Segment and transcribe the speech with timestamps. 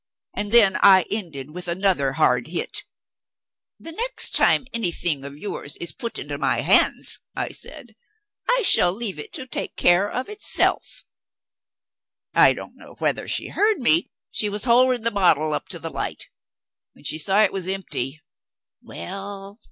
[0.35, 2.85] And then I ended with another hard hit.
[3.79, 7.95] "The next time anything of yours is put into my hands," I said,
[8.49, 11.05] "I shall leave it to take care of itself."
[12.33, 15.91] I don't know whether she heard me; she was holding the bottle up to the
[15.91, 16.29] light.
[16.93, 18.23] When she saw it was empty
[18.81, 19.59] well!